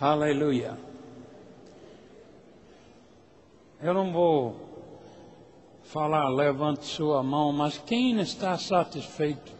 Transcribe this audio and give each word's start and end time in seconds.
Aleluia. 0.00 0.78
Eu 3.82 3.92
não 3.92 4.10
vou 4.10 4.56
falar, 5.82 6.26
levante 6.30 6.86
sua 6.86 7.22
mão, 7.22 7.52
mas 7.52 7.76
quem 7.76 8.18
está 8.18 8.56
satisfeito 8.56 9.52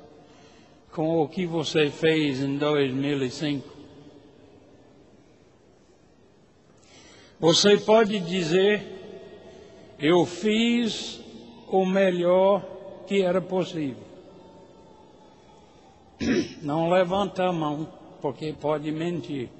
com 0.93 1.21
o 1.21 1.29
que 1.29 1.45
você 1.45 1.91
fez 1.91 2.41
em 2.41 2.57
2005? 2.57 3.69
Você 7.39 7.77
pode 7.77 8.19
dizer, 8.21 8.83
eu 9.99 10.25
fiz 10.25 11.21
o 11.69 11.85
melhor 11.85 12.65
que 13.07 13.21
era 13.21 13.43
possível. 13.43 14.05
Não 16.63 16.89
levanta 16.89 17.45
a 17.45 17.53
mão, 17.53 17.87
porque 18.23 18.55
pode 18.55 18.91
mentir. 18.91 19.60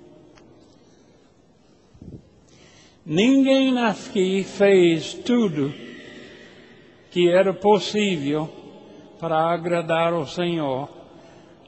Ninguém 3.05 3.79
aqui 3.79 4.45
fez 4.45 5.15
tudo 5.15 5.73
que 7.11 7.31
era 7.31 7.53
possível 7.53 8.49
para 9.19 9.53
agradar 9.53 10.13
o 10.15 10.27
Senhor 10.27 10.89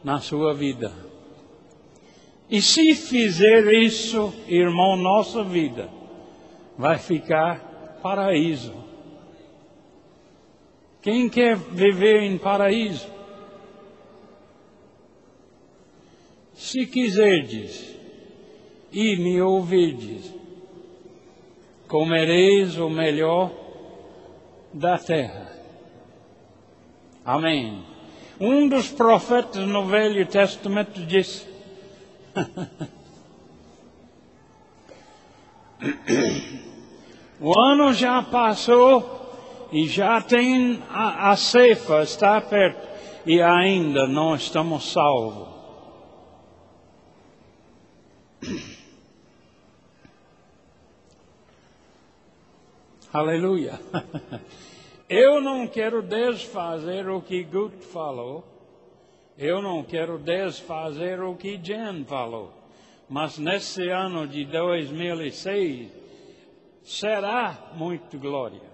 na 0.04 0.20
sua 0.20 0.54
vida. 0.54 0.92
E 2.50 2.60
se 2.60 2.94
fizer 2.94 3.72
isso, 3.72 4.32
irmão, 4.46 4.96
nossa 4.96 5.42
vida 5.42 5.88
vai 6.76 6.98
ficar 6.98 7.98
paraíso. 8.02 8.74
Quem 11.00 11.28
quer 11.28 11.56
viver 11.56 12.22
em 12.22 12.36
paraíso? 12.36 13.10
Se 16.54 16.86
quiserdes 16.86 17.96
e 18.92 19.16
me 19.16 19.40
ouvirdes, 19.40 20.41
comereis 21.92 22.78
o 22.78 22.88
melhor 22.88 23.50
da 24.72 24.96
terra. 24.96 25.52
Amém. 27.22 27.84
Um 28.40 28.66
dos 28.66 28.88
profetas 28.88 29.66
no 29.68 29.84
Velho 29.84 30.24
Testamento 30.26 31.04
disse: 31.04 31.46
O 37.38 37.60
ano 37.60 37.92
já 37.92 38.22
passou 38.22 39.68
e 39.70 39.86
já 39.86 40.18
tem 40.22 40.82
a, 40.88 41.32
a 41.32 41.36
cefa, 41.36 42.04
está 42.04 42.40
perto, 42.40 42.88
e 43.26 43.42
ainda 43.42 44.06
não 44.08 44.34
estamos 44.34 44.90
salvos. 44.90 45.52
Aleluia. 53.12 53.78
Eu 55.06 55.38
não 55.38 55.66
quero 55.66 56.00
desfazer 56.00 57.10
o 57.10 57.20
que 57.20 57.42
Gut 57.42 57.84
falou. 57.84 58.42
Eu 59.36 59.60
não 59.60 59.82
quero 59.82 60.16
desfazer 60.18 61.20
o 61.20 61.34
que 61.34 61.58
Jen 61.62 62.06
falou. 62.06 62.54
Mas 63.10 63.36
nesse 63.36 63.86
ano 63.90 64.26
de 64.26 64.46
2006 64.46 65.90
será 66.82 67.72
muito 67.74 68.18
glória. 68.18 68.72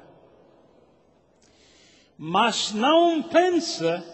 Mas 2.16 2.72
não 2.72 3.20
pensa 3.20 4.05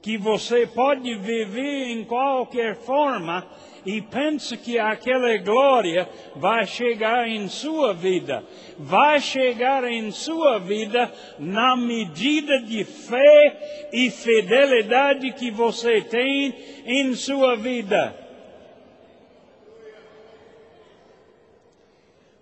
que 0.00 0.16
você 0.16 0.68
pode 0.68 1.16
viver 1.16 1.88
em 1.88 2.04
qualquer 2.04 2.76
forma 2.76 3.44
e 3.84 4.00
pensa 4.00 4.56
que 4.56 4.78
aquela 4.78 5.36
glória 5.38 6.08
vai 6.36 6.66
chegar 6.66 7.26
em 7.26 7.48
sua 7.48 7.94
vida. 7.94 8.44
Vai 8.78 9.20
chegar 9.20 9.84
em 9.84 10.10
sua 10.10 10.58
vida 10.58 11.10
na 11.38 11.76
medida 11.76 12.60
de 12.60 12.84
fé 12.84 13.88
e 13.92 14.10
fidelidade 14.10 15.32
que 15.32 15.50
você 15.50 16.02
tem 16.02 16.54
em 16.84 17.14
sua 17.14 17.56
vida. 17.56 18.14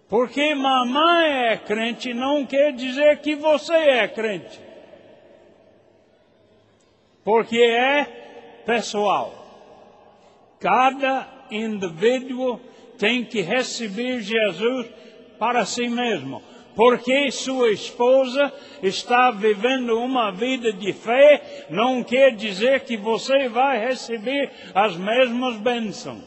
Porque 0.08 0.54
mamãe 0.54 1.50
é 1.50 1.56
crente 1.58 2.14
não 2.14 2.46
quer 2.46 2.72
dizer 2.72 3.18
que 3.18 3.36
você 3.36 3.74
é 3.74 4.08
crente. 4.08 4.58
Porque 7.22 7.58
é 7.58 8.04
pessoal. 8.64 9.37
Cada 10.60 11.28
indivíduo 11.50 12.60
tem 12.98 13.24
que 13.24 13.40
receber 13.40 14.20
Jesus 14.20 14.86
para 15.38 15.64
si 15.64 15.88
mesmo. 15.88 16.42
Porque 16.74 17.30
sua 17.32 17.70
esposa 17.70 18.52
está 18.82 19.32
vivendo 19.32 19.98
uma 19.98 20.30
vida 20.30 20.72
de 20.72 20.92
fé, 20.92 21.66
não 21.70 22.04
quer 22.04 22.36
dizer 22.36 22.84
que 22.84 22.96
você 22.96 23.48
vai 23.48 23.80
receber 23.80 24.50
as 24.74 24.96
mesmas 24.96 25.56
bênçãos. 25.56 26.22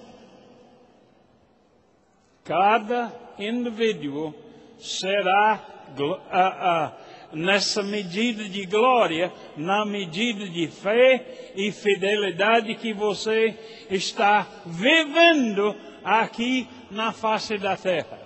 Cada 2.43 3.13
indivíduo 3.39 4.33
será 4.77 5.61
uh, 5.97 6.03
uh, 6.03 6.91
nessa 7.33 7.81
medida 7.81 8.43
de 8.47 8.65
glória, 8.65 9.31
na 9.55 9.85
medida 9.85 10.47
de 10.47 10.67
fé 10.67 11.51
e 11.55 11.71
fidelidade 11.71 12.75
que 12.75 12.93
você 12.93 13.57
está 13.89 14.47
vivendo 14.65 15.75
aqui 16.03 16.67
na 16.89 17.11
face 17.11 17.57
da 17.57 17.77
terra. 17.77 18.19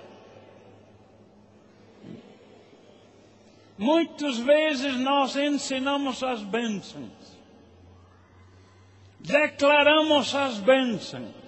Muitas 3.77 4.37
vezes 4.37 4.95
nós 4.99 5.35
ensinamos 5.35 6.23
as 6.23 6.41
bênçãos, 6.41 7.37
declaramos 9.19 10.33
as 10.33 10.59
bênçãos. 10.59 11.45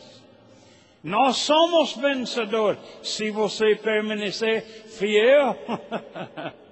Nós 1.04 1.38
somos 1.38 1.96
vencedores 1.96 2.80
se 3.02 3.32
você 3.32 3.76
permanecer 3.76 4.62
fiel. 4.90 5.58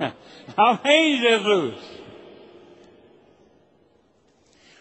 Amém, 0.56 1.18
Jesus? 1.20 2.00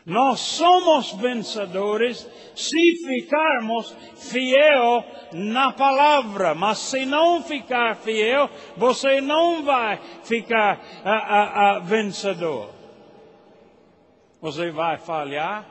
Nós 0.05 0.39
somos 0.39 1.11
vencedores 1.11 2.27
se 2.55 2.95
ficarmos 3.05 3.95
fiel 4.15 5.05
na 5.31 5.71
palavra, 5.71 6.55
mas 6.55 6.79
se 6.79 7.05
não 7.05 7.43
ficar 7.43 7.95
fiel, 7.95 8.49
você 8.75 9.21
não 9.21 9.63
vai 9.63 9.97
ficar 10.23 10.81
a, 11.03 11.11
a, 11.11 11.75
a 11.75 11.79
vencedor. 11.79 12.73
Você 14.41 14.71
vai 14.71 14.97
falhar. 14.97 15.69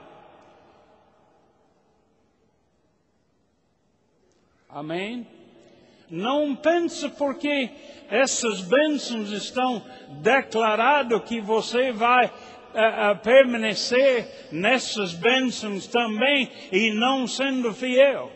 Amém? 4.68 5.26
Não 6.10 6.56
pense 6.56 7.08
porque 7.10 7.68
essas 8.10 8.62
bênçãos 8.62 9.30
estão 9.30 9.82
declarado 10.22 11.20
que 11.20 11.40
você 11.40 11.92
vai 11.92 12.26
uh, 12.26 12.30
uh, 12.30 13.18
permanecer 13.22 14.48
nessas 14.50 15.12
bênçãos 15.12 15.86
também 15.86 16.50
e 16.72 16.92
não 16.94 17.26
sendo 17.26 17.74
fiel. 17.74 18.32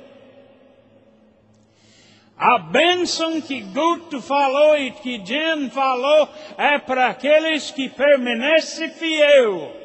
A 2.37 2.59
bênção 2.59 3.41
que 3.41 3.61
Guto 3.61 4.21
falou 4.21 4.77
e 4.77 4.91
que 4.91 5.25
Jen 5.25 5.71
falou 5.71 6.29
é 6.59 6.79
para 6.79 7.07
aqueles 7.07 7.71
que 7.71 7.89
permanecem 7.89 8.91
fiel. 8.91 9.77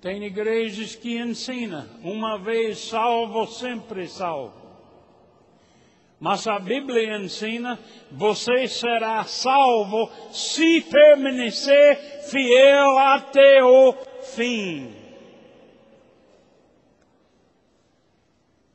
Tem 0.00 0.22
igrejas 0.22 0.94
que 0.94 1.18
ensinam, 1.18 1.88
uma 2.02 2.38
vez 2.38 2.78
salvo, 2.78 3.46
sempre 3.46 4.06
salvo. 4.06 4.68
Mas 6.20 6.46
a 6.46 6.58
Bíblia 6.58 7.16
ensina, 7.16 7.78
você 8.10 8.68
será 8.68 9.24
salvo 9.24 10.08
se 10.32 10.82
permanecer 10.82 11.96
fiel 12.30 12.98
até 12.98 13.62
o 13.62 13.92
fim. 14.34 14.94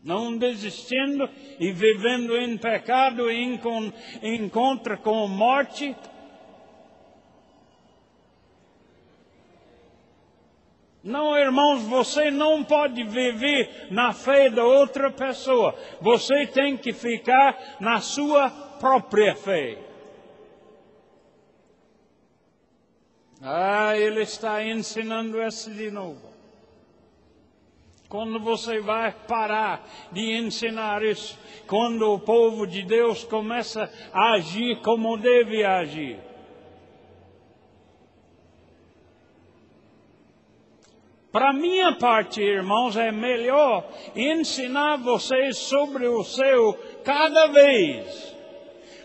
Não 0.04 0.38
desistindo 0.38 1.30
e 1.58 1.72
vivendo 1.72 2.36
em 2.36 2.58
pecado 2.58 3.32
e 3.32 3.42
encontra 4.22 4.98
com 4.98 5.26
morte, 5.30 5.96
Não, 11.04 11.38
irmãos, 11.38 11.84
você 11.84 12.32
não 12.32 12.64
pode 12.64 13.04
viver 13.04 13.88
na 13.92 14.14
fé 14.14 14.50
da 14.50 14.64
outra 14.64 15.12
pessoa. 15.12 15.76
Você 16.00 16.48
tem 16.48 16.78
que 16.78 16.94
ficar 16.94 17.78
na 17.82 18.00
sua 18.00 18.50
própria 18.80 19.36
fé. 19.36 19.78
Ah, 23.42 23.98
ele 23.98 24.22
está 24.22 24.64
ensinando 24.64 25.42
isso 25.44 25.70
de 25.72 25.92
novo. 25.92 26.32
Quando 28.08 28.40
você 28.40 28.80
vai 28.80 29.12
parar 29.12 29.86
de 30.12 30.38
ensinar 30.38 31.04
isso? 31.04 31.38
Quando 31.68 32.14
o 32.14 32.20
povo 32.20 32.66
de 32.66 32.84
Deus 32.84 33.26
começa 33.26 33.92
a 34.14 34.36
agir 34.36 34.80
como 34.82 35.18
deve 35.18 35.66
agir. 35.66 36.33
Para 41.34 41.52
minha 41.52 41.92
parte, 41.94 42.40
irmãos, 42.44 42.96
é 42.96 43.12
melhor 43.12 43.90
ensinar 44.16 44.98
vocês 44.98 45.58
sobre 45.58 46.08
o 46.08 46.24
céu 46.24 46.78
cada 47.04 47.48
vez. 47.48 48.36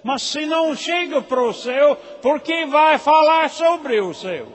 Mas 0.05 0.25
se 0.25 0.45
não 0.45 0.77
chega 0.77 1.23
para 1.23 1.43
o 1.43 1.55
céu, 1.55 1.97
por 2.21 2.41
que 2.41 2.67
vai 2.67 2.99
falar 2.99 3.49
sobre 3.49 3.99
o 4.03 4.13
céu? 4.13 4.47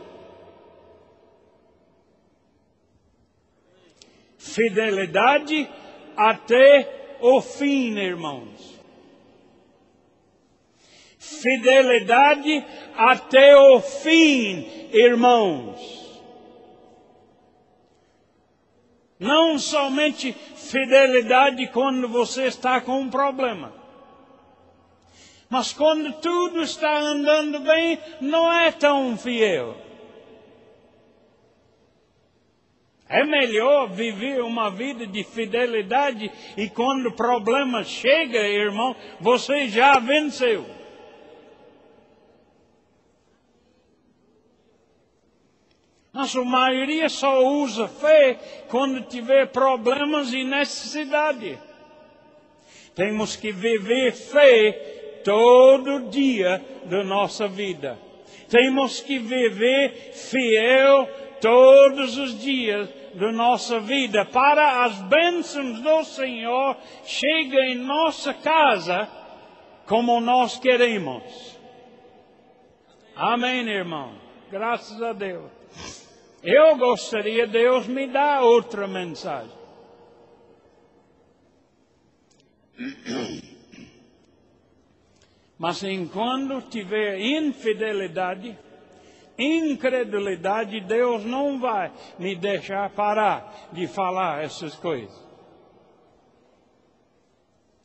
Fidelidade 4.37 5.67
até 6.15 7.17
o 7.21 7.41
fim, 7.41 7.97
irmãos. 7.97 8.79
Fidelidade 11.17 12.63
até 12.95 13.57
o 13.57 13.81
fim, 13.81 14.89
irmãos. 14.93 16.02
Não 19.23 19.57
somente 19.57 20.33
fidelidade 20.33 21.67
quando 21.67 22.09
você 22.09 22.43
está 22.43 22.81
com 22.81 22.99
um 22.99 23.09
problema. 23.09 23.73
Mas 25.49 25.71
quando 25.71 26.11
tudo 26.19 26.61
está 26.61 26.99
andando 26.99 27.61
bem, 27.61 27.97
não 28.19 28.51
é 28.51 28.69
tão 28.69 29.17
fiel. 29.17 29.77
É 33.07 33.23
melhor 33.23 33.87
viver 33.87 34.43
uma 34.43 34.69
vida 34.69 35.07
de 35.07 35.23
fidelidade 35.23 36.29
e 36.57 36.67
quando 36.67 37.05
o 37.05 37.15
problema 37.15 37.81
chega, 37.81 38.39
irmão, 38.39 38.93
você 39.21 39.69
já 39.69 39.99
venceu. 39.99 40.65
A 46.23 46.43
maioria 46.45 47.09
só 47.09 47.43
usa 47.45 47.87
fé 47.87 48.39
quando 48.69 49.01
tiver 49.01 49.47
problemas 49.47 50.31
e 50.33 50.43
necessidade. 50.43 51.59
Temos 52.95 53.35
que 53.35 53.51
viver 53.51 54.13
fé 54.13 54.71
todo 55.23 56.09
dia 56.09 56.63
da 56.85 57.03
nossa 57.03 57.47
vida. 57.47 57.99
Temos 58.49 59.01
que 59.01 59.19
viver 59.19 60.13
fiel 60.13 61.09
todos 61.41 62.17
os 62.17 62.39
dias 62.39 62.87
da 63.15 63.31
nossa 63.31 63.79
vida 63.79 64.25
para 64.25 64.85
as 64.85 64.99
bênçãos 65.01 65.81
do 65.81 66.03
Senhor 66.03 66.77
cheguem 67.05 67.73
em 67.73 67.75
nossa 67.75 68.33
casa 68.33 69.09
como 69.85 70.19
nós 70.21 70.57
queremos. 70.57 71.57
Amém, 73.15 73.67
irmão. 73.67 74.13
Graças 74.49 75.01
a 75.01 75.13
Deus. 75.13 75.62
Eu 76.43 76.77
gostaria, 76.77 77.47
Deus 77.47 77.87
me 77.87 78.05
dá 78.07 78.41
outra 78.41 78.85
mensagem. 78.85 79.63
Mas 85.57 85.81
enquanto 85.83 86.61
tiver 86.69 87.17
infidelidade, 87.19 88.57
incredulidade, 89.39 90.81
Deus 90.81 91.23
não 91.23 91.59
vai 91.59 91.91
me 92.19 92.35
deixar 92.35 92.89
parar 92.89 93.69
de 93.71 93.87
falar 93.87 94.43
essas 94.43 94.75
coisas. 94.75 95.23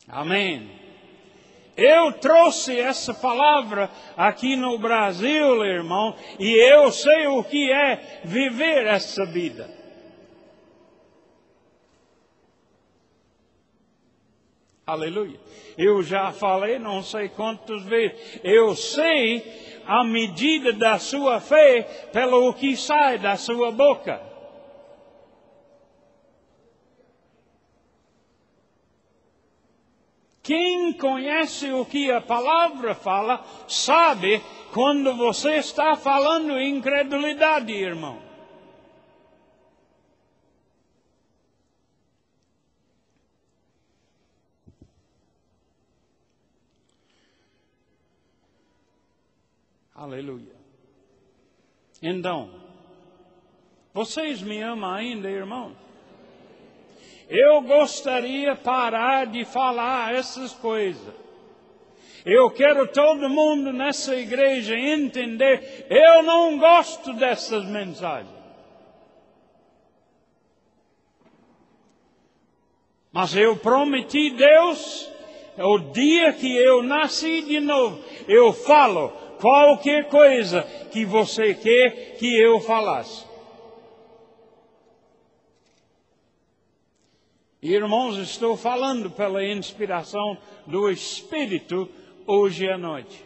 Amém. 0.07 0.78
Eu 1.79 2.11
trouxe 2.11 2.77
essa 2.77 3.13
palavra 3.13 3.89
aqui 4.17 4.57
no 4.57 4.77
Brasil, 4.77 5.63
irmão, 5.63 6.13
e 6.37 6.51
eu 6.51 6.91
sei 6.91 7.27
o 7.27 7.41
que 7.41 7.71
é 7.71 8.21
viver 8.25 8.85
essa 8.85 9.25
vida. 9.25 9.69
Aleluia. 14.85 15.39
Eu 15.77 16.03
já 16.03 16.33
falei, 16.33 16.77
não 16.79 17.01
sei 17.01 17.29
quantas 17.29 17.81
vezes, 17.83 18.41
eu 18.43 18.75
sei 18.75 19.79
a 19.85 20.03
medida 20.03 20.73
da 20.73 20.99
sua 20.99 21.39
fé 21.39 21.83
pelo 22.11 22.53
que 22.53 22.75
sai 22.75 23.17
da 23.19 23.37
sua 23.37 23.71
boca. 23.71 24.28
Quem 30.49 30.93
conhece 30.93 31.71
o 31.71 31.85
que 31.85 32.09
a 32.09 32.19
palavra 32.19 32.95
fala, 32.95 33.45
sabe 33.67 34.41
quando 34.73 35.15
você 35.15 35.57
está 35.57 35.95
falando 35.95 36.59
incredulidade, 36.59 37.71
irmão. 37.71 38.19
Aleluia. 49.93 50.55
Então, 52.01 52.49
vocês 53.93 54.41
me 54.41 54.59
amam 54.63 54.89
ainda, 54.89 55.29
irmão? 55.29 55.88
Eu 57.29 57.61
gostaria 57.61 58.55
parar 58.55 59.27
de 59.27 59.45
falar 59.45 60.15
essas 60.15 60.51
coisas. 60.51 61.13
Eu 62.25 62.49
quero 62.49 62.87
todo 62.87 63.29
mundo 63.29 63.71
nessa 63.71 64.15
igreja 64.15 64.75
entender, 64.75 65.85
eu 65.89 66.23
não 66.23 66.57
gosto 66.57 67.13
dessas 67.13 67.63
mensagens. 67.65 68.39
Mas 73.11 73.35
eu 73.35 73.55
prometi 73.57 74.31
Deus, 74.31 75.09
o 75.57 75.79
dia 75.79 76.33
que 76.33 76.55
eu 76.57 76.83
nasci 76.83 77.41
de 77.41 77.59
novo, 77.59 78.03
eu 78.27 78.53
falo 78.53 79.09
qualquer 79.39 80.09
coisa 80.09 80.63
que 80.91 81.05
você 81.05 81.53
quer 81.53 82.17
que 82.17 82.39
eu 82.39 82.59
falasse. 82.59 83.28
Irmãos, 87.61 88.17
estou 88.17 88.55
falando 88.55 89.11
pela 89.11 89.45
inspiração 89.45 90.37
do 90.65 90.89
Espírito 90.89 91.89
hoje 92.25 92.69
à 92.69 92.77
noite. 92.77 93.25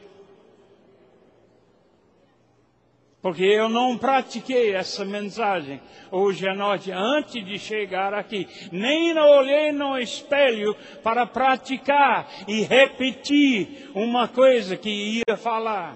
Porque 3.22 3.44
eu 3.44 3.70
não 3.70 3.96
pratiquei 3.96 4.74
essa 4.74 5.06
mensagem 5.06 5.80
hoje 6.12 6.48
à 6.48 6.56
noite 6.56 6.92
antes 6.92 7.46
de 7.46 7.60
chegar 7.60 8.12
aqui. 8.14 8.48
Nem 8.72 9.16
olhei 9.18 9.72
no 9.72 10.00
espelho 10.00 10.76
para 11.04 11.28
praticar 11.28 12.28
e 12.48 12.64
repetir 12.64 13.92
uma 13.94 14.28
coisa 14.28 14.76
que 14.76 15.22
ia 15.28 15.38
falar. 15.38 15.96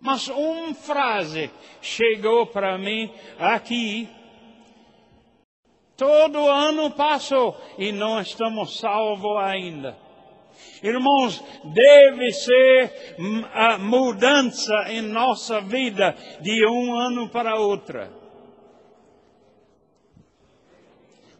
Mas 0.00 0.28
uma 0.28 0.72
frase 0.74 1.50
chegou 1.82 2.46
para 2.46 2.78
mim 2.78 3.12
aqui 3.38 4.08
Todo 5.96 6.48
ano 6.48 6.90
passou 6.90 7.56
e 7.78 7.92
não 7.92 8.20
estamos 8.20 8.78
salvos 8.78 9.36
ainda. 9.38 9.96
Irmãos, 10.82 11.42
deve 11.64 12.32
ser 12.32 13.16
a 13.52 13.78
mudança 13.78 14.74
em 14.88 15.02
nossa 15.02 15.60
vida 15.60 16.14
de 16.40 16.66
um 16.66 16.94
ano 16.94 17.28
para 17.28 17.58
outro. 17.58 18.20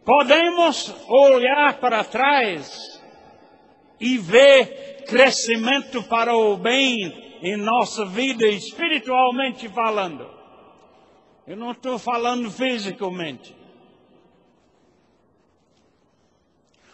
Podemos 0.05 0.93
olhar 1.07 1.79
para 1.79 2.03
trás 2.03 3.01
e 3.99 4.17
ver 4.17 5.03
crescimento 5.07 6.03
para 6.03 6.35
o 6.35 6.57
bem 6.57 7.39
em 7.41 7.57
nossa 7.57 8.05
vida, 8.05 8.47
espiritualmente 8.47 9.67
falando. 9.69 10.29
Eu 11.45 11.57
não 11.57 11.71
estou 11.71 11.97
falando 11.97 12.49
fisicamente. 12.49 13.62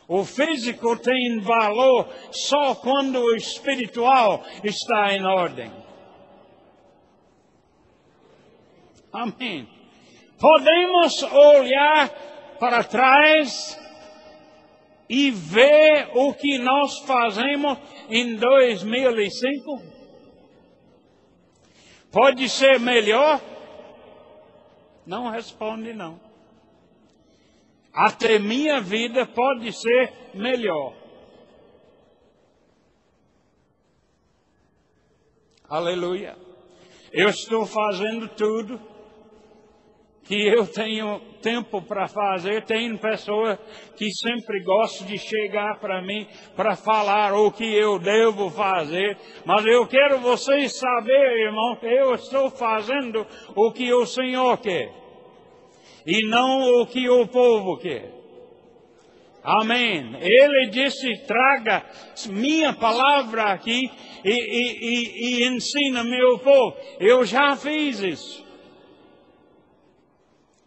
O 0.09 0.25
físico 0.25 0.97
tem 0.97 1.39
valor 1.39 2.09
só 2.31 2.73
quando 2.73 3.19
o 3.19 3.35
espiritual 3.35 4.43
está 4.63 5.13
em 5.13 5.23
ordem. 5.23 5.71
Amém. 9.13 9.69
Podemos 10.39 11.21
olhar 11.21 12.09
para 12.59 12.83
trás 12.83 13.79
e 15.07 15.29
ver 15.29 16.09
o 16.15 16.33
que 16.33 16.57
nós 16.57 16.97
fazemos 17.05 17.77
em 18.09 18.35
2005? 18.35 19.83
Pode 22.11 22.49
ser 22.49 22.79
melhor? 22.79 23.39
Não 25.05 25.29
responde 25.29 25.93
não. 25.93 26.28
Até 27.99 28.39
minha 28.39 28.79
vida 28.79 29.25
pode 29.25 29.73
ser 29.73 30.13
melhor. 30.33 30.93
Aleluia. 35.67 36.37
Eu 37.11 37.27
estou 37.27 37.65
fazendo 37.65 38.29
tudo 38.29 38.79
que 40.23 40.47
eu 40.47 40.65
tenho 40.65 41.19
tempo 41.41 41.81
para 41.81 42.07
fazer. 42.07 42.63
Tem 42.63 42.95
pessoas 42.95 43.59
que 43.97 44.09
sempre 44.11 44.63
gostam 44.63 45.05
de 45.05 45.17
chegar 45.17 45.77
para 45.81 46.01
mim 46.01 46.25
para 46.55 46.77
falar 46.77 47.33
o 47.33 47.51
que 47.51 47.65
eu 47.65 47.99
devo 47.99 48.49
fazer. 48.49 49.17
Mas 49.45 49.65
eu 49.65 49.85
quero 49.85 50.19
vocês 50.19 50.79
saberem, 50.79 51.47
irmão, 51.47 51.75
que 51.75 51.87
eu 51.87 52.15
estou 52.15 52.49
fazendo 52.49 53.27
o 53.53 53.73
que 53.73 53.91
o 53.93 54.05
Senhor 54.05 54.57
quer. 54.59 55.08
E 56.09 56.27
não 56.27 56.81
o 56.81 56.87
que 56.87 57.07
o 57.07 57.27
povo 57.27 57.77
quer. 57.77 58.11
Amém. 59.43 60.17
Ele 60.19 60.69
disse: 60.71 61.19
traga 61.27 61.85
minha 62.29 62.73
palavra 62.73 63.53
aqui 63.53 63.91
e, 64.25 64.31
e, 64.31 64.77
e, 64.81 65.43
e 65.43 65.47
ensina 65.47 66.03
meu 66.03 66.39
povo. 66.39 66.75
Eu 66.99 67.23
já 67.23 67.55
fiz 67.55 67.99
isso. 67.99 68.49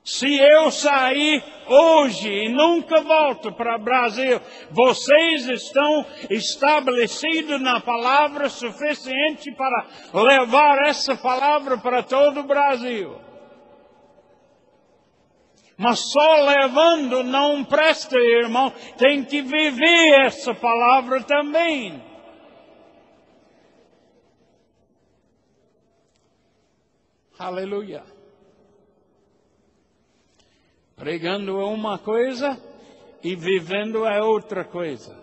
Se 0.04 0.32
eu 0.32 0.70
sair 0.70 1.42
hoje 1.66 2.28
e 2.28 2.49
nunca 2.49 3.00
volto 3.02 3.52
para 3.52 3.76
o 3.76 3.82
Brasil, 3.82 4.40
vocês 4.70 5.49
estão 5.49 6.06
estabelecidos 6.30 7.61
na 7.61 7.80
palavra 7.80 8.49
suficiente 8.49 9.52
para 9.56 9.87
levar 10.12 10.87
essa 10.87 11.16
palavra 11.16 11.78
para 11.78 12.04
todo 12.04 12.40
o 12.40 12.46
Brasil. 12.46 13.31
Mas 15.82 15.98
só 16.12 16.44
levando 16.44 17.24
não 17.24 17.64
presta, 17.64 18.16
irmão. 18.16 18.70
Tem 18.96 19.24
que 19.24 19.42
viver 19.42 20.20
essa 20.24 20.54
palavra 20.54 21.24
também. 21.24 22.00
Aleluia. 27.36 28.04
Pregando 30.94 31.60
é 31.60 31.64
uma 31.64 31.98
coisa 31.98 32.56
e 33.20 33.34
vivendo 33.34 34.06
é 34.06 34.22
outra 34.22 34.64
coisa. 34.64 35.18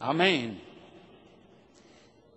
Amém. 0.00 0.63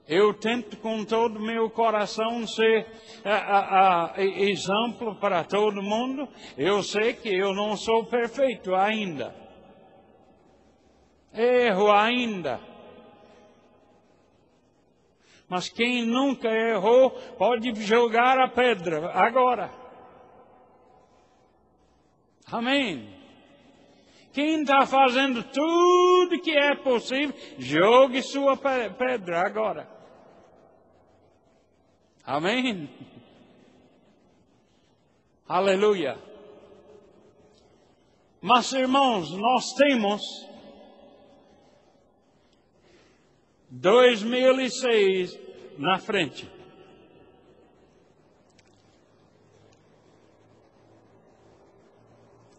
Eu 0.08 0.34
tento 0.34 0.78
com 0.78 1.04
todo 1.04 1.38
meu 1.38 1.70
coração 1.70 2.48
ser 2.48 2.88
a, 3.26 4.14
a, 4.14 4.24
exemplo 4.24 5.16
para 5.16 5.44
todo 5.44 5.84
mundo. 5.84 6.30
Eu 6.58 6.82
sei 6.82 7.14
que 7.14 7.28
eu 7.28 7.54
não 7.54 7.76
sou 7.76 8.06
perfeito 8.06 8.74
ainda. 8.74 9.36
Erro 11.34 11.92
ainda. 11.92 12.62
Mas 15.50 15.68
quem 15.68 16.06
nunca 16.06 16.50
errou 16.50 17.12
pode 17.38 17.74
jogar 17.84 18.40
a 18.40 18.48
pedra 18.48 19.12
agora. 19.12 19.70
Amém. 22.50 23.14
Quem 24.32 24.62
está 24.62 24.86
fazendo 24.86 25.44
tudo 25.44 26.40
que 26.42 26.52
é 26.52 26.76
possível, 26.76 27.36
jogue 27.58 28.22
sua 28.22 28.56
pedra 28.56 29.42
agora. 29.42 29.97
Amém. 32.27 32.88
Aleluia. 35.48 36.15
Mas 38.39 38.72
irmãos, 38.74 39.31
nós 39.31 39.74
temos 39.74 40.22
2006 43.72 45.39
na 45.79 45.98
frente. 45.98 46.57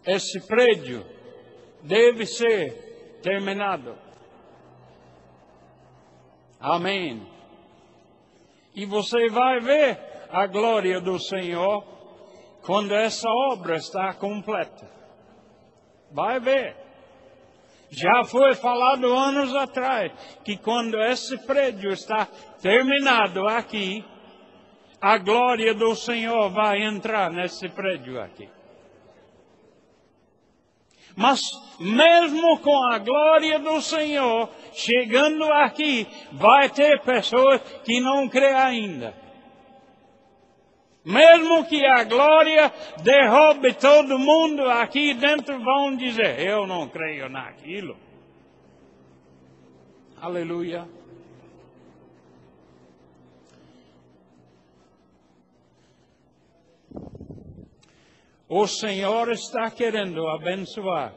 esse 0.08 0.40
prédio 0.40 1.04
deve 1.82 2.24
ser 2.24 3.20
terminado. 3.22 3.94
Amém. 6.58 7.37
E 8.78 8.86
você 8.86 9.28
vai 9.28 9.58
ver 9.58 9.98
a 10.30 10.46
glória 10.46 11.00
do 11.00 11.18
Senhor 11.18 11.82
quando 12.64 12.94
essa 12.94 13.28
obra 13.50 13.74
está 13.74 14.14
completa. 14.14 14.88
Vai 16.12 16.38
ver. 16.38 16.76
Já 17.90 18.22
foi 18.22 18.54
falado 18.54 19.12
anos 19.12 19.52
atrás 19.56 20.12
que 20.44 20.56
quando 20.56 20.96
esse 21.02 21.36
prédio 21.38 21.90
está 21.90 22.28
terminado 22.62 23.48
aqui, 23.48 24.04
a 25.00 25.18
glória 25.18 25.74
do 25.74 25.96
Senhor 25.96 26.48
vai 26.50 26.80
entrar 26.80 27.32
nesse 27.32 27.68
prédio 27.70 28.22
aqui. 28.22 28.48
Mas 31.18 31.40
mesmo 31.80 32.60
com 32.60 32.84
a 32.92 32.98
glória 32.98 33.58
do 33.58 33.80
Senhor 33.82 34.48
chegando 34.72 35.52
aqui, 35.52 36.06
vai 36.30 36.70
ter 36.70 37.00
pessoas 37.00 37.60
que 37.84 38.00
não 38.00 38.28
crê 38.28 38.54
ainda. 38.54 39.12
Mesmo 41.04 41.64
que 41.64 41.84
a 41.84 42.04
glória 42.04 42.72
derrube 43.02 43.74
todo 43.74 44.16
mundo 44.16 44.70
aqui 44.70 45.12
dentro, 45.14 45.58
vão 45.58 45.96
dizer: 45.96 46.38
Eu 46.38 46.68
não 46.68 46.88
creio 46.88 47.28
naquilo. 47.28 47.96
Aleluia. 50.20 50.86
O 58.48 58.66
Senhor 58.66 59.30
está 59.30 59.70
querendo 59.70 60.26
abençoar. 60.26 61.12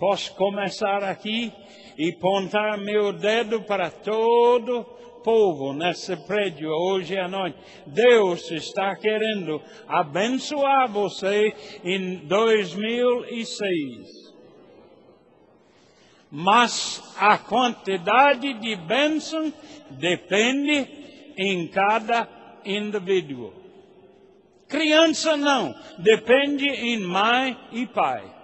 Posso 0.00 0.34
começar 0.34 1.04
aqui 1.04 1.52
e 1.96 2.10
apontar 2.10 2.76
meu 2.76 3.12
dedo 3.12 3.62
para 3.62 3.88
todo 3.88 4.84
povo 5.22 5.72
nesse 5.72 6.16
prédio 6.26 6.70
hoje 6.70 7.16
à 7.16 7.28
noite. 7.28 7.56
Deus 7.86 8.50
está 8.50 8.96
querendo 8.96 9.62
abençoar 9.86 10.90
você 10.90 11.54
em 11.84 12.16
2006. 12.26 14.34
Mas 16.30 17.00
a 17.16 17.38
quantidade 17.38 18.54
de 18.54 18.74
bênção 18.74 19.52
depende 19.90 20.88
em 21.38 21.68
cada 21.68 22.28
indivíduo. 22.64 23.65
Criança 24.68 25.36
não, 25.36 25.74
depende 25.98 26.66
em 26.66 27.00
mãe 27.00 27.56
e 27.72 27.86
pai. 27.86 28.36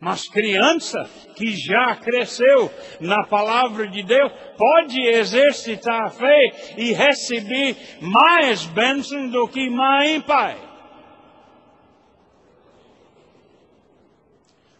Mas 0.00 0.28
criança 0.28 1.10
que 1.34 1.56
já 1.56 1.96
cresceu 1.96 2.70
na 3.00 3.26
palavra 3.26 3.88
de 3.88 4.02
Deus 4.04 4.32
pode 4.56 5.00
exercitar 5.00 6.06
a 6.06 6.10
fé 6.10 6.74
e 6.76 6.92
receber 6.92 7.76
mais 8.00 8.64
bênção 8.66 9.28
do 9.28 9.48
que 9.48 9.68
mãe 9.68 10.16
e 10.16 10.22
pai. 10.22 10.56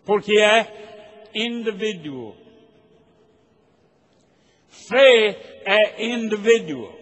Porque 0.05 0.39
é 0.39 1.29
indivíduo. 1.35 2.37
Fé 4.69 5.61
é 5.65 6.07
indivíduo. 6.07 6.98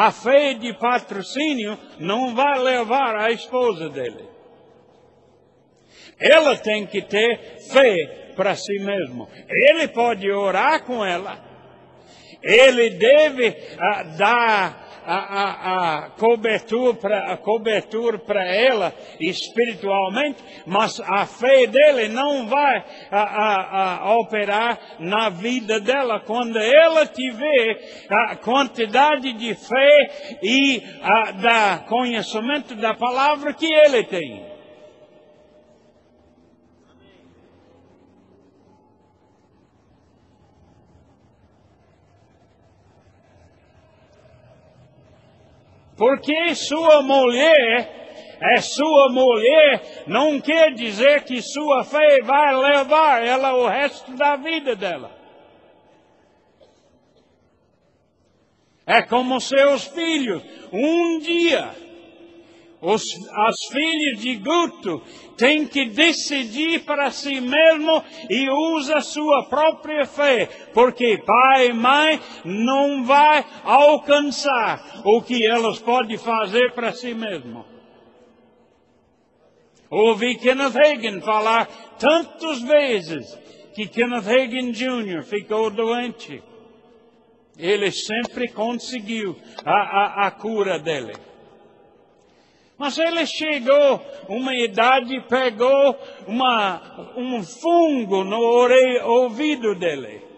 A 0.00 0.12
fé 0.12 0.54
de 0.54 0.72
patrocínio 0.74 1.76
não 1.98 2.32
vai 2.32 2.56
levar 2.60 3.16
a 3.16 3.32
esposa 3.32 3.88
dele. 3.88 4.28
Ela 6.20 6.56
tem 6.56 6.86
que 6.86 7.02
ter 7.02 7.58
fé 7.72 8.32
para 8.36 8.54
si 8.54 8.78
mesmo. 8.78 9.28
Ele 9.48 9.88
pode 9.88 10.30
orar 10.30 10.84
com 10.84 11.04
ela. 11.04 11.44
Ele 12.40 12.90
deve 12.90 13.48
uh, 13.48 14.16
dar 14.16 14.87
a, 15.08 15.14
a, 15.14 16.06
a 17.32 17.36
cobertura 17.38 18.18
para 18.18 18.44
ela 18.44 18.94
espiritualmente, 19.18 20.44
mas 20.66 21.00
a 21.00 21.24
fé 21.24 21.66
dele 21.66 22.08
não 22.08 22.46
vai 22.46 22.84
a, 23.10 24.02
a, 24.04 24.16
operar 24.18 24.78
na 24.98 25.30
vida 25.30 25.80
dela 25.80 26.20
quando 26.20 26.58
ela 26.58 27.06
tiver 27.06 28.06
a 28.10 28.36
quantidade 28.36 29.32
de 29.32 29.54
fé 29.54 30.38
e 30.42 30.82
da 31.40 31.84
conhecimento 31.88 32.74
da 32.74 32.92
palavra 32.92 33.54
que 33.54 33.66
ele 33.66 34.04
tem. 34.04 34.47
Porque 45.98 46.54
sua 46.54 47.02
mulher 47.02 47.98
é 48.40 48.60
sua 48.60 49.08
mulher, 49.10 50.04
não 50.06 50.40
quer 50.40 50.72
dizer 50.72 51.24
que 51.24 51.42
sua 51.42 51.82
fé 51.82 52.22
vai 52.22 52.54
levar 52.54 53.26
ela 53.26 53.54
o 53.54 53.66
resto 53.66 54.12
da 54.12 54.36
vida 54.36 54.76
dela. 54.76 55.10
É 58.86 59.02
como 59.02 59.40
seus 59.40 59.88
filhos. 59.88 60.40
Um 60.72 61.18
dia, 61.18 61.74
os, 62.80 63.02
as 63.32 63.56
filhas 63.72 64.20
de 64.20 64.36
Guto 64.36 65.02
têm 65.36 65.66
que 65.66 65.86
decidir 65.86 66.84
para 66.84 67.10
si 67.10 67.40
mesmo 67.40 68.02
e 68.30 68.48
usa 68.76 69.00
sua 69.00 69.48
própria 69.48 70.06
fé, 70.06 70.46
porque 70.72 71.18
pai 71.18 71.68
e 71.68 71.72
mãe 71.72 72.20
não 72.44 73.04
vai 73.04 73.44
alcançar 73.64 75.02
o 75.04 75.20
que 75.22 75.44
elas 75.44 75.80
podem 75.80 76.16
fazer 76.16 76.72
para 76.72 76.92
si 76.92 77.14
mesmo. 77.14 77.64
Ouvi 79.90 80.36
Kenneth 80.36 80.76
Hagin 80.76 81.20
falar 81.20 81.66
tantas 81.98 82.60
vezes 82.60 83.36
que 83.74 83.88
Kenneth 83.88 84.28
Hagin 84.28 84.70
Jr. 84.70 85.22
ficou 85.24 85.70
doente. 85.70 86.42
Ele 87.56 87.90
sempre 87.90 88.48
conseguiu 88.48 89.36
a, 89.64 89.72
a, 89.72 90.26
a 90.26 90.30
cura 90.30 90.78
dele. 90.78 91.12
Mas 92.78 92.96
ele 92.96 93.26
chegou 93.26 94.00
uma 94.28 94.54
idade, 94.54 95.20
pegou 95.28 95.98
uma, 96.28 97.12
um 97.16 97.42
fungo 97.42 98.22
no 98.22 98.38
ouvido 99.04 99.74
dele. 99.74 100.28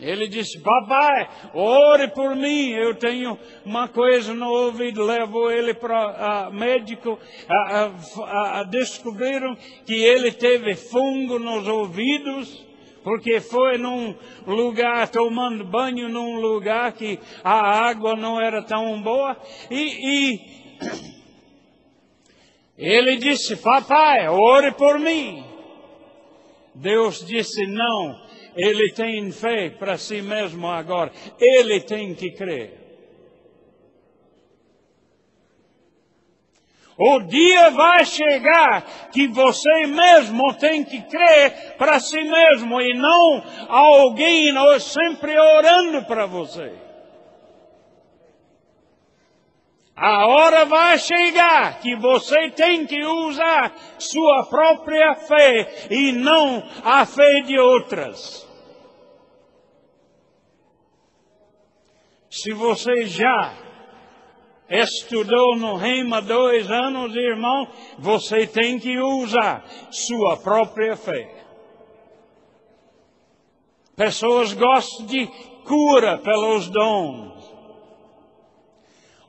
Ele 0.00 0.26
disse, 0.28 0.58
papai, 0.60 1.28
ore 1.52 2.08
por 2.08 2.34
mim, 2.34 2.70
eu 2.70 2.94
tenho 2.94 3.38
uma 3.66 3.86
coisa 3.86 4.32
no 4.32 4.48
ouvido. 4.48 5.04
Levou 5.04 5.52
ele 5.52 5.74
para 5.74 6.48
uh, 6.48 6.52
médico, 6.54 7.10
uh, 7.10 8.22
uh, 8.22 8.70
descobriram 8.70 9.54
que 9.84 10.02
ele 10.02 10.32
teve 10.32 10.74
fungo 10.74 11.38
nos 11.38 11.68
ouvidos, 11.68 12.66
porque 13.02 13.40
foi 13.40 13.78
num 13.78 14.14
lugar, 14.46 15.08
tomando 15.08 15.64
banho 15.64 16.08
num 16.08 16.40
lugar 16.40 16.92
que 16.92 17.18
a 17.42 17.88
água 17.88 18.14
não 18.16 18.40
era 18.40 18.62
tão 18.62 19.00
boa. 19.02 19.36
E, 19.70 20.34
e 20.34 20.40
ele 22.76 23.16
disse, 23.16 23.56
papai, 23.56 24.28
ore 24.28 24.72
por 24.72 24.98
mim. 24.98 25.44
Deus 26.74 27.24
disse, 27.26 27.66
não, 27.66 28.20
ele 28.54 28.92
tem 28.92 29.30
fé 29.30 29.70
para 29.70 29.98
si 29.98 30.22
mesmo 30.22 30.66
agora. 30.66 31.10
Ele 31.38 31.80
tem 31.80 32.14
que 32.14 32.30
crer. 32.30 32.79
O 37.02 37.20
dia 37.20 37.70
vai 37.70 38.04
chegar 38.04 38.82
que 39.10 39.26
você 39.26 39.86
mesmo 39.86 40.52
tem 40.58 40.84
que 40.84 41.00
crer 41.00 41.74
para 41.78 41.98
si 41.98 42.20
mesmo 42.22 42.78
e 42.78 42.92
não 42.92 43.42
alguém 43.70 44.52
sempre 44.78 45.34
orando 45.38 46.04
para 46.04 46.26
você. 46.26 46.74
A 49.96 50.26
hora 50.26 50.66
vai 50.66 50.98
chegar 50.98 51.80
que 51.80 51.96
você 51.96 52.50
tem 52.50 52.84
que 52.84 53.02
usar 53.02 53.72
sua 53.98 54.44
própria 54.44 55.14
fé 55.14 55.86
e 55.90 56.12
não 56.12 56.62
a 56.84 57.06
fé 57.06 57.40
de 57.40 57.58
outras. 57.58 58.46
Se 62.28 62.52
você 62.52 63.06
já 63.06 63.69
estudou 64.70 65.56
no 65.56 65.74
Rema 65.74 66.22
dois 66.22 66.70
anos, 66.70 67.14
irmão, 67.14 67.66
você 67.98 68.46
tem 68.46 68.78
que 68.78 68.98
usar 68.98 69.64
sua 69.90 70.36
própria 70.36 70.96
fé. 70.96 71.44
Pessoas 73.96 74.52
gostam 74.52 75.06
de 75.06 75.26
cura 75.66 76.18
pelos 76.18 76.68
dons. 76.70 77.39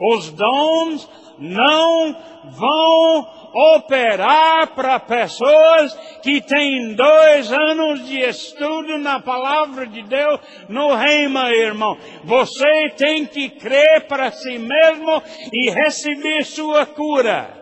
Os 0.02 0.32
dons 0.32 1.08
não 1.38 2.16
vão 2.52 3.42
operar 3.76 4.74
para 4.74 5.00
pessoas 5.00 5.94
que 6.24 6.42
têm 6.42 6.96
dois 6.96 7.52
anos 7.52 8.08
de 8.08 8.20
estudo 8.20 8.98
na 8.98 9.20
palavra 9.20 9.86
de 9.86 10.02
Deus 10.04 10.40
no 10.70 10.96
reino, 10.96 11.40
irmão. 11.50 11.98
Você 12.24 12.90
tem 12.98 13.26
que 13.26 13.50
crer 13.50 14.08
para 14.08 14.32
si 14.32 14.58
mesmo 14.58 15.22
e 15.54 15.70
receber 15.70 16.44
sua 16.46 16.86
cura. 16.86 17.62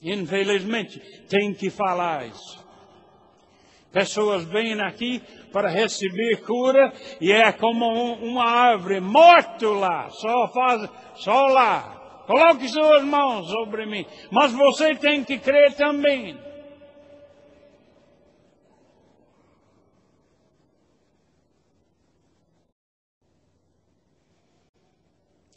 Infelizmente, 0.00 1.00
tem 1.28 1.52
que 1.54 1.70
falar 1.70 2.26
isso. 2.26 2.63
Pessoas 3.94 4.42
vêm 4.42 4.80
aqui 4.80 5.22
para 5.52 5.70
receber 5.70 6.42
cura 6.44 6.92
e 7.20 7.30
é 7.30 7.52
como 7.52 7.86
um, 7.86 8.32
uma 8.32 8.44
árvore 8.44 8.98
morto 8.98 9.72
lá, 9.72 10.10
só 10.10 10.48
faz, 10.48 10.90
só 11.14 11.46
lá. 11.46 12.24
Coloque 12.26 12.66
suas 12.68 13.04
mãos 13.04 13.48
sobre 13.48 13.86
mim, 13.86 14.04
mas 14.32 14.52
você 14.52 14.96
tem 14.96 15.22
que 15.22 15.38
crer 15.38 15.74
também. 15.74 16.36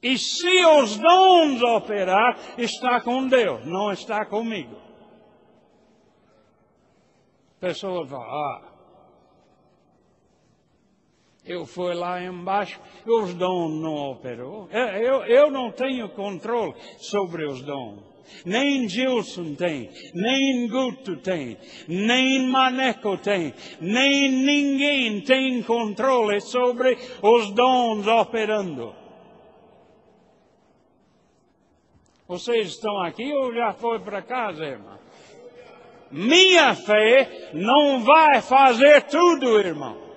E 0.03 0.15
se 0.15 0.63
os 0.63 0.95
dons 0.99 1.63
operar, 1.63 2.37
está 2.55 3.01
com 3.01 3.27
Deus, 3.27 3.65
não 3.65 3.91
está 3.91 4.23
comigo. 4.27 4.86
Pessoas 7.59 8.09
falam, 8.09 8.25
ah, 8.25 8.61
eu 11.47 11.65
fui 11.65 11.93
lá 11.93 12.21
embaixo 12.21 12.79
e 13.05 13.09
os 13.09 13.33
dons 13.33 13.81
não 13.81 14.11
operou. 14.11 14.67
É, 14.71 14.99
eu, 15.01 15.23
eu 15.25 15.49
não 15.49 15.71
tenho 15.71 16.09
controle 16.09 16.75
sobre 16.97 17.45
os 17.45 17.61
dons. 17.61 18.03
Nem 18.45 18.89
Gilson 18.89 19.55
tem, 19.55 19.89
nem 20.13 20.67
Guto 20.67 21.15
tem, 21.15 21.57
nem 21.87 22.45
Maneco 22.45 23.17
tem, 23.17 23.53
nem 23.79 24.29
ninguém 24.29 25.21
tem 25.21 25.63
controle 25.63 26.41
sobre 26.41 26.97
os 27.21 27.51
dons 27.51 28.05
operando. 28.05 28.93
Vocês 32.27 32.67
estão 32.67 33.01
aqui 33.01 33.33
ou 33.33 33.53
já 33.53 33.71
foi 33.71 33.99
para 33.99 34.21
casa, 34.21 34.65
irmão? 34.65 34.99
Minha 36.11 36.73
fé 36.73 37.49
não 37.53 38.01
vai 38.03 38.41
fazer 38.41 39.03
tudo, 39.03 39.59
irmão. 39.59 40.07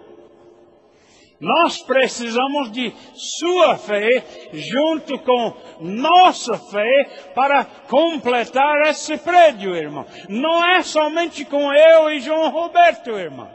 Nós 1.40 1.82
precisamos 1.82 2.70
de 2.70 2.92
sua 3.14 3.78
fé 3.78 4.22
junto 4.52 5.18
com 5.20 5.56
nossa 5.80 6.58
fé 6.58 7.30
para 7.34 7.64
completar 7.64 8.82
esse 8.88 9.16
prédio, 9.16 9.74
irmão. 9.74 10.04
Não 10.28 10.62
é 10.62 10.82
somente 10.82 11.46
com 11.46 11.72
eu 11.72 12.10
e 12.10 12.20
João 12.20 12.50
Roberto, 12.50 13.10
irmão. 13.12 13.50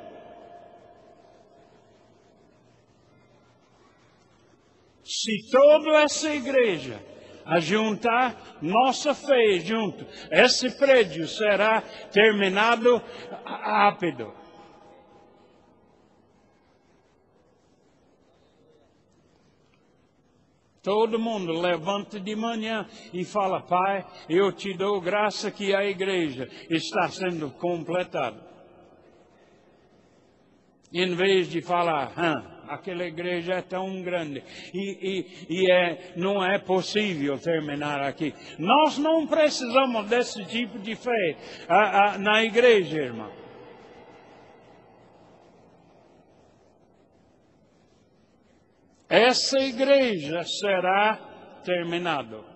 Se 5.03 5.51
toda 5.51 6.01
essa 6.01 6.33
igreja 6.33 6.99
a 7.45 7.59
juntar 7.59 8.57
nossa 8.61 9.13
fé 9.13 9.59
junto. 9.59 10.05
Esse 10.31 10.71
prédio 10.77 11.27
será 11.27 11.81
terminado 12.11 13.01
rápido. 13.45 14.33
Todo 20.81 21.17
mundo 21.17 21.51
levanta 21.51 22.19
de 22.19 22.35
manhã 22.35 22.87
e 23.11 23.25
fala, 23.25 23.59
Pai, 23.59 24.05
eu 24.29 24.51
te 24.51 24.71
dou 24.77 25.01
graça 25.01 25.49
que 25.49 25.73
a 25.73 25.83
igreja 25.83 26.47
está 26.69 27.09
sendo 27.09 27.49
completada. 27.49 28.39
Em 30.93 31.15
vez 31.15 31.49
de 31.49 31.59
falar, 31.63 32.13
ah, 32.15 32.54
aquela 32.67 33.05
igreja 33.05 33.53
é 33.53 33.61
tão 33.61 34.01
grande 34.01 34.43
e, 34.73 35.25
e, 35.49 35.61
e 35.61 35.71
é, 35.71 36.13
não 36.15 36.43
é 36.43 36.57
possível 36.57 37.37
terminar 37.37 38.01
aqui. 38.01 38.33
Nós 38.57 38.97
não 38.97 39.27
precisamos 39.27 40.07
desse 40.07 40.43
tipo 40.45 40.79
de 40.79 40.95
fé 40.95 41.37
a, 41.67 42.13
a, 42.13 42.17
na 42.17 42.43
igreja, 42.43 42.97
irmão. 42.97 43.31
Essa 49.07 49.59
igreja 49.59 50.43
será 50.43 51.61
terminada. 51.63 52.55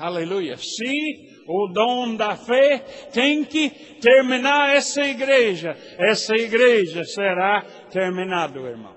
Aleluia. 0.00 0.56
Se 0.56 1.39
o 1.50 1.66
dom 1.66 2.14
da 2.14 2.36
fé 2.36 2.78
tem 3.12 3.44
que 3.44 3.70
terminar 4.00 4.76
essa 4.76 5.02
igreja, 5.02 5.76
essa 5.98 6.36
igreja 6.36 7.02
será 7.04 7.62
terminada, 7.90 8.60
irmão. 8.60 8.94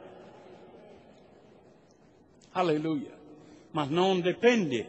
Aleluia. 2.54 3.12
Mas 3.74 3.90
não 3.90 4.20
depende 4.20 4.86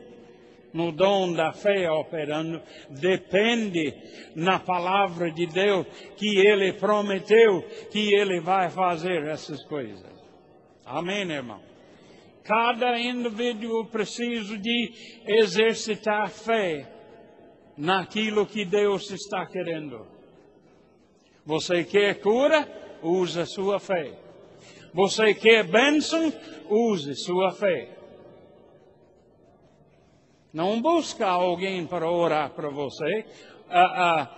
no 0.74 0.92
dom 0.92 1.32
da 1.32 1.52
fé 1.54 1.90
operando, 1.90 2.60
depende 2.90 3.94
na 4.36 4.58
palavra 4.58 5.30
de 5.30 5.46
Deus 5.46 5.86
que 6.18 6.46
Ele 6.46 6.74
prometeu 6.74 7.62
que 7.90 8.14
Ele 8.14 8.40
vai 8.40 8.68
fazer 8.68 9.24
essas 9.24 9.64
coisas. 9.64 10.12
Amém, 10.84 11.22
irmão? 11.30 11.62
Cada 12.42 12.98
indivíduo 12.98 13.86
precisa 13.86 14.58
de 14.58 14.92
exercitar 15.26 16.28
fé 16.28 16.93
naquilo 17.76 18.46
que 18.46 18.64
Deus 18.64 19.10
está 19.10 19.46
querendo. 19.46 20.06
Você 21.44 21.84
quer 21.84 22.20
cura? 22.20 22.66
Use 23.02 23.44
sua 23.46 23.78
fé. 23.78 24.12
Você 24.92 25.34
quer 25.34 25.64
bênção? 25.64 26.32
Use 26.70 27.14
sua 27.16 27.50
fé. 27.52 27.90
Não 30.52 30.80
busca 30.80 31.26
alguém 31.26 31.84
para 31.86 32.08
orar 32.08 32.50
para 32.50 32.70
você. 32.70 33.26
Ah, 33.68 34.22
ah, 34.22 34.30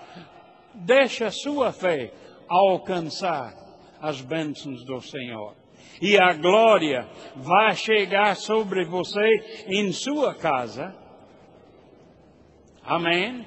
deixa 0.75 1.31
sua 1.31 1.72
fé 1.72 2.12
alcançar 2.49 3.55
as 4.01 4.20
bênçãos 4.20 4.85
do 4.85 5.01
Senhor. 5.01 5.55
E 6.01 6.18
a 6.18 6.33
glória 6.33 7.07
vai 7.37 7.75
chegar 7.75 8.35
sobre 8.37 8.85
você 8.85 9.64
em 9.68 9.92
sua 9.92 10.35
casa. 10.35 10.94
Amém? 12.87 13.44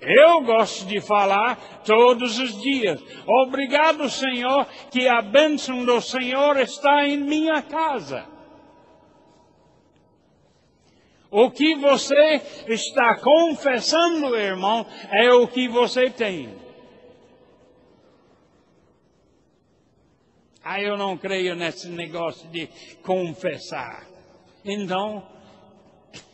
Eu 0.00 0.42
gosto 0.42 0.86
de 0.86 1.00
falar 1.00 1.82
todos 1.84 2.38
os 2.38 2.60
dias. 2.60 3.02
Obrigado, 3.26 4.08
Senhor, 4.08 4.66
que 4.90 5.08
a 5.08 5.20
bênção 5.22 5.84
do 5.84 6.00
Senhor 6.00 6.58
está 6.58 7.06
em 7.08 7.16
minha 7.16 7.62
casa. 7.62 8.26
O 11.30 11.50
que 11.50 11.74
você 11.74 12.40
está 12.68 13.16
confessando, 13.16 14.36
irmão, 14.36 14.86
é 15.10 15.32
o 15.32 15.48
que 15.48 15.66
você 15.66 16.08
tem. 16.08 16.54
Ah, 20.62 20.80
eu 20.80 20.96
não 20.96 21.16
creio 21.18 21.56
nesse 21.56 21.88
negócio 21.88 22.48
de 22.50 22.68
confessar. 23.02 24.06
Então, 24.64 25.26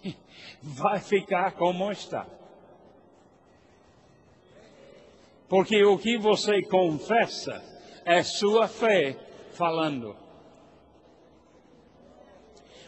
vai 0.62 0.98
ficar 1.00 1.52
como 1.52 1.90
está. 1.90 2.26
Porque 5.48 5.84
o 5.84 5.98
que 5.98 6.16
você 6.16 6.62
confessa 6.62 7.62
é 8.04 8.22
sua 8.22 8.68
fé 8.68 9.16
falando. 9.52 10.16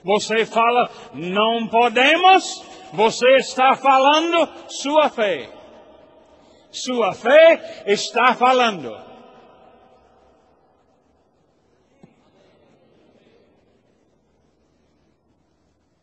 Você 0.05 0.45
fala, 0.47 0.91
não 1.15 1.69
podemos, 1.69 2.65
você 2.93 3.37
está 3.37 3.75
falando 3.75 4.49
sua 4.69 5.09
fé. 5.09 5.49
Sua 6.71 7.13
fé 7.13 7.85
está 7.87 8.35
falando. 8.35 9.12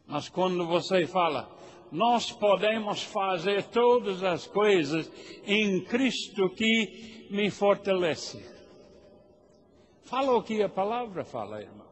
Mas 0.10 0.28
quando 0.28 0.66
você 0.66 1.06
fala, 1.06 1.48
nós 1.92 2.32
podemos 2.32 3.04
fazer 3.04 3.66
todas 3.66 4.24
as 4.24 4.48
coisas 4.48 5.10
em 5.46 5.84
Cristo 5.86 6.50
que 6.50 7.28
me 7.30 7.52
fortalece. 7.52 8.44
Fala 10.06 10.36
o 10.36 10.42
que 10.42 10.64
a 10.64 10.68
palavra 10.68 11.24
fala, 11.24 11.62
irmão. 11.62 11.88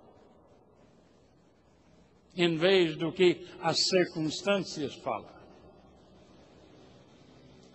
Em 2.36 2.58
vez 2.58 2.98
do 2.98 3.12
que 3.12 3.48
as 3.62 3.78
circunstâncias 3.88 4.96
falam. 4.96 5.38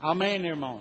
Amém, 0.00 0.44
irmão? 0.44 0.81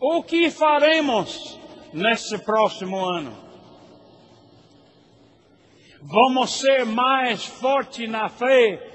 O 0.00 0.22
que 0.22 0.48
faremos 0.48 1.58
nesse 1.92 2.38
próximo 2.44 3.04
ano? 3.04 3.49
Vamos 6.02 6.60
ser 6.60 6.86
mais 6.86 7.44
fortes 7.44 8.08
na 8.08 8.28
fé 8.28 8.90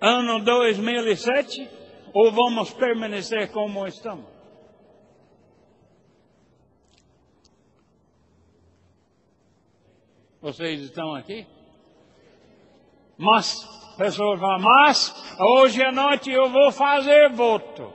ano 0.00 0.42
2007 0.42 1.68
ou 2.14 2.32
vamos 2.32 2.72
permanecer 2.72 3.52
como 3.52 3.86
estamos? 3.86 4.32
Vocês 10.40 10.80
estão 10.80 11.14
aqui? 11.14 11.46
Mas, 13.16 13.62
pessoas 13.96 14.40
falam, 14.40 14.60
mas 14.60 15.38
hoje 15.38 15.80
à 15.84 15.92
noite 15.92 16.30
eu 16.30 16.50
vou 16.50 16.72
fazer 16.72 17.30
voto. 17.30 17.92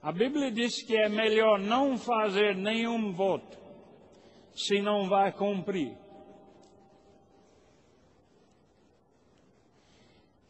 A 0.00 0.12
Bíblia 0.12 0.52
diz 0.52 0.82
que 0.82 0.96
é 0.96 1.08
melhor 1.08 1.58
não 1.58 1.98
fazer 1.98 2.54
nenhum 2.54 3.12
voto, 3.12 3.58
se 4.56 4.80
não 4.80 5.08
vai 5.08 5.30
cumprir. 5.32 5.96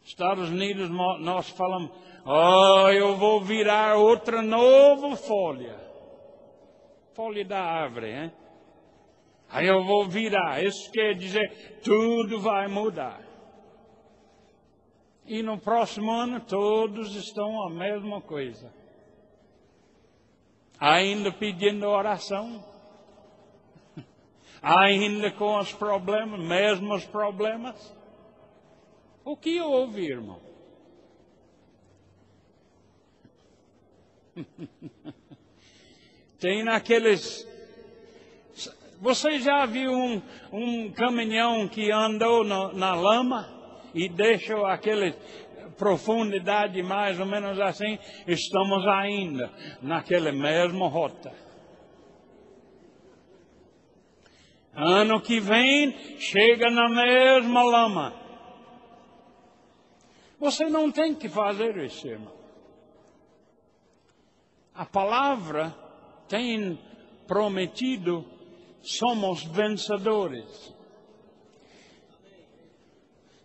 Estados 0.03 0.49
Unidos 0.49 0.89
nós 0.89 1.49
falamos, 1.49 1.91
oh, 2.25 2.89
eu 2.89 3.17
vou 3.17 3.41
virar 3.41 3.97
outra 3.97 4.41
nova 4.41 5.17
folha. 5.17 5.77
Folha 7.13 7.43
da 7.43 7.61
árvore, 7.61 8.11
hein? 8.11 8.31
Aí 9.49 9.67
eu 9.67 9.83
vou 9.83 10.07
virar. 10.07 10.63
Isso 10.63 10.89
quer 10.91 11.13
dizer, 11.13 11.79
tudo 11.83 12.39
vai 12.39 12.67
mudar. 12.67 13.21
E 15.25 15.43
no 15.43 15.59
próximo 15.59 16.09
ano 16.09 16.39
todos 16.39 17.13
estão 17.15 17.63
a 17.67 17.69
mesma 17.69 18.21
coisa. 18.21 18.73
Ainda 20.79 21.33
pedindo 21.33 21.85
oração. 21.85 22.63
Ainda 24.67 25.31
com 25.31 25.57
os 25.57 25.71
problemas, 25.71 26.41
mesmos 26.41 27.05
problemas. 27.05 27.95
O 29.23 29.37
que 29.37 29.61
houve, 29.61 30.05
irmão? 30.11 30.41
Tem 36.37 36.65
naqueles. 36.65 37.47
Você 38.99 39.39
já 39.39 39.65
viu 39.65 39.89
um, 39.89 40.21
um 40.51 40.91
caminhão 40.91 41.65
que 41.69 41.89
andou 41.89 42.43
no, 42.43 42.73
na 42.73 42.93
lama 42.93 43.47
e 43.93 44.09
deixou 44.09 44.65
aquele 44.65 45.13
profundidade 45.77 46.83
mais 46.83 47.17
ou 47.21 47.25
menos 47.25 47.57
assim? 47.57 47.97
Estamos 48.27 48.85
ainda 48.85 49.49
naquela 49.81 50.33
mesma 50.33 50.89
rota. 50.89 51.46
Ano 54.79 55.19
que 55.19 55.39
vem, 55.39 56.19
chega 56.19 56.69
na 56.69 56.87
mesma 56.87 57.63
lama. 57.63 58.13
Você 60.39 60.65
não 60.65 60.91
tem 60.91 61.15
que 61.15 61.27
fazer 61.27 61.75
isso, 61.77 62.07
irmão. 62.07 62.31
A 64.75 64.85
palavra 64.85 65.73
tem 66.29 66.79
prometido, 67.25 68.23
somos 68.79 69.43
vencedores. 69.45 70.75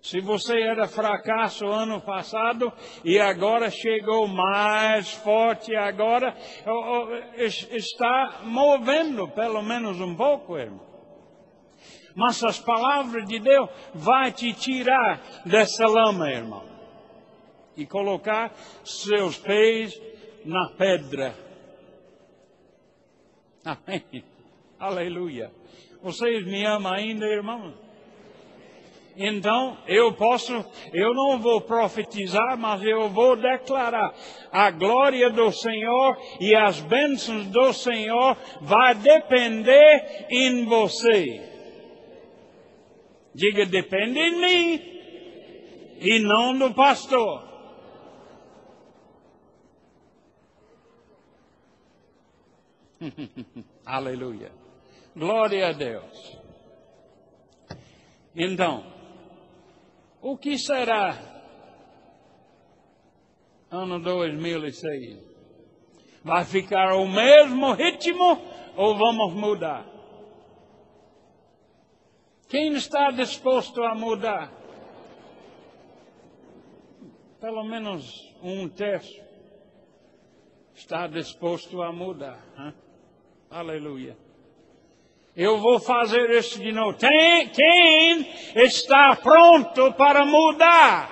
Se 0.02 0.20
você 0.20 0.60
era 0.60 0.86
fracasso 0.86 1.64
ano 1.64 1.98
passado 2.02 2.70
e 3.02 3.18
agora 3.18 3.70
chegou 3.70 4.28
mais 4.28 5.10
forte, 5.12 5.74
agora 5.74 6.36
está 7.70 8.42
movendo 8.44 9.28
pelo 9.28 9.62
menos 9.62 9.98
um 9.98 10.14
pouco, 10.14 10.58
irmão. 10.58 10.91
Mas 12.14 12.42
as 12.44 12.58
palavras 12.58 13.26
de 13.26 13.38
Deus 13.38 13.68
vai 13.94 14.32
te 14.32 14.52
tirar 14.52 15.20
dessa 15.44 15.86
lama, 15.86 16.30
irmão 16.30 16.72
e 17.76 17.86
colocar 17.86 18.52
seus 18.84 19.36
pés 19.38 20.00
na 20.44 20.68
pedra. 20.70 21.34
Amém. 23.64 24.24
Aleluia. 24.78 25.50
Vocês 26.02 26.44
me 26.44 26.64
amam 26.66 26.92
ainda, 26.92 27.24
irmão? 27.26 27.74
Então, 29.14 29.76
eu 29.86 30.12
posso, 30.14 30.64
eu 30.92 31.12
não 31.12 31.38
vou 31.38 31.60
profetizar, 31.60 32.56
mas 32.58 32.82
eu 32.82 33.10
vou 33.10 33.36
declarar 33.36 34.12
a 34.50 34.70
glória 34.70 35.28
do 35.30 35.52
Senhor 35.52 36.16
e 36.40 36.56
as 36.56 36.80
bênçãos 36.80 37.46
do 37.46 37.72
Senhor 37.74 38.36
vai 38.62 38.94
depender 38.94 40.26
em 40.30 40.64
você. 40.64 41.51
Diga, 43.34 43.64
depende 43.64 44.18
em 44.18 44.40
mim 44.40 44.92
e 45.98 46.18
não 46.20 46.58
do 46.58 46.74
pastor. 46.74 47.52
Aleluia. 53.86 54.52
Glória 55.16 55.68
a 55.68 55.72
Deus. 55.72 56.38
Então, 58.34 58.84
o 60.20 60.36
que 60.36 60.58
será 60.58 61.18
ano 63.70 64.00
2006? 64.00 65.18
Vai 66.24 66.44
ficar 66.44 66.94
o 66.94 67.06
mesmo 67.06 67.72
ritmo 67.72 68.40
ou 68.76 68.96
vamos 68.96 69.34
mudar? 69.34 69.91
Quem 72.52 72.74
está 72.74 73.10
disposto 73.10 73.82
a 73.82 73.94
mudar? 73.94 74.52
Pelo 77.40 77.64
menos 77.64 78.30
um 78.42 78.68
terço 78.68 79.22
está 80.74 81.06
disposto 81.06 81.80
a 81.80 81.90
mudar. 81.90 82.38
Hein? 82.58 82.74
Aleluia. 83.50 84.18
Eu 85.34 85.56
vou 85.56 85.80
fazer 85.80 86.28
isso 86.28 86.60
de 86.60 86.72
novo. 86.72 86.98
Tem, 86.98 87.48
quem 87.48 88.20
está 88.54 89.16
pronto 89.16 89.90
para 89.94 90.26
mudar? 90.26 91.08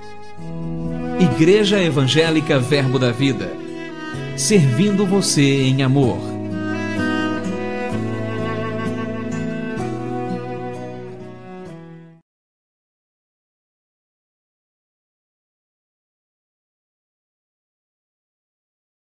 Igreja 1.19 1.81
Evangélica 1.81 2.59
Verbo 2.59 2.99
da 2.99 3.11
Vida, 3.11 3.51
servindo 4.37 5.03
você 5.05 5.63
em 5.63 5.81
amor. 5.81 6.34